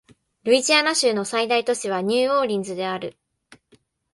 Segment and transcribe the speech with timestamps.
[0.45, 3.19] ルイジアナ州の最大都市はニューオーリンズである